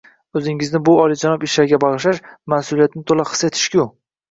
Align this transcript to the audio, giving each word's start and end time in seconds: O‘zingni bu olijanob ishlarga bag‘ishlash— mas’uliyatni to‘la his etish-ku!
O‘zingni 0.39 0.81
bu 0.89 0.95
olijanob 1.01 1.45
ishlarga 1.49 1.81
bag‘ishlash— 1.85 2.23
mas’uliyatni 2.55 3.07
to‘la 3.13 3.29
his 3.35 3.47
etish-ku! 3.53 3.89